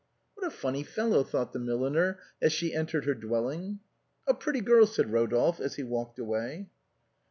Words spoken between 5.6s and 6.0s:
as he